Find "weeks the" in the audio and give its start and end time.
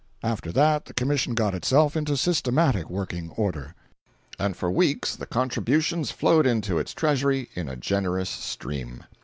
4.71-5.27